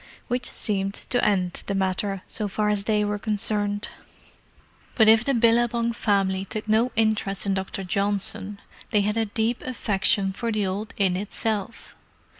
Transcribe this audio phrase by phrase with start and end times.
[0.29, 3.89] Which seemed to end the matter, so far as they were concerned.
[4.95, 7.83] But if the Billabong family took no interest in Dr.
[7.83, 8.59] Johnson,
[8.89, 11.95] they had a deep affection for the old inn itself.